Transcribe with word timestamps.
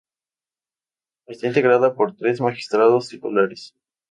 Está 1.27 1.45
integrada 1.45 1.93
por 1.93 2.15
tres 2.15 2.41
magistrados 2.41 3.07
titulares. 3.09 3.75